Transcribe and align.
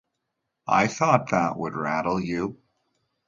I 0.67 0.87
thought 0.87 1.29
that 1.29 1.57
would 1.57 1.75
rattle 1.75 2.19
you. 2.19 2.57